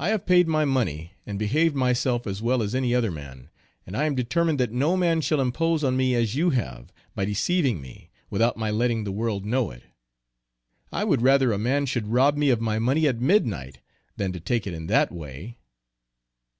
[0.00, 3.50] I have paid my money, and behaved myself as well as any other man,
[3.86, 7.24] and I am determined that no man shall impose on me as you have, by
[7.24, 9.84] deceiving me, without my letting the world know it.
[10.90, 13.78] I would rather a man should rob me of my money at midnight,
[14.16, 15.58] than to take it in that way."